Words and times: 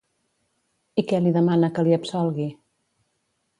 I 1.01 1.03
què 1.11 1.19
li 1.25 1.35
demana 1.37 1.71
que 1.77 1.85
li 1.89 1.95
absolgui? 1.99 2.51